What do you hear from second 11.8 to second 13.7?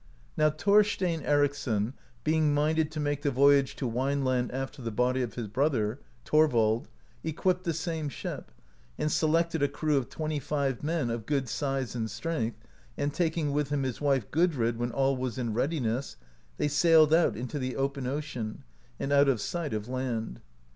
and strength, and taking with